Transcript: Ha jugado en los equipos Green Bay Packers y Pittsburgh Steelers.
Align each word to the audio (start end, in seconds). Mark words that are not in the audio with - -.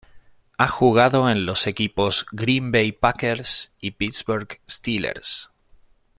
Ha 0.57 0.67
jugado 0.67 1.29
en 1.29 1.45
los 1.45 1.67
equipos 1.67 2.25
Green 2.31 2.71
Bay 2.71 2.91
Packers 2.91 3.75
y 3.79 3.91
Pittsburgh 3.91 4.59
Steelers. 4.67 5.51